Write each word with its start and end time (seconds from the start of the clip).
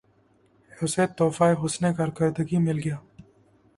اسے 0.81 1.03
تحفہِ 1.17 1.49
حسنِ 1.61 1.83
کارکردگی 1.97 2.57
مل 2.65 2.77
گیا 2.83 2.97